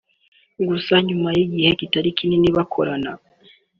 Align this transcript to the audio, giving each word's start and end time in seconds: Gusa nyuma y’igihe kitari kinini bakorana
Gusa 0.67 0.93
nyuma 1.07 1.29
y’igihe 1.37 1.69
kitari 1.79 2.09
kinini 2.17 2.47
bakorana 2.57 3.11